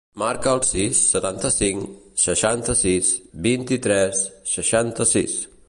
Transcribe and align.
Marca 0.19 0.51
el 0.57 0.61
sis, 0.67 1.01
setanta-cinc, 1.15 1.83
seixanta-sis, 2.23 3.13
vint-i-tres, 3.49 4.25
seixanta-sis. 4.57 5.41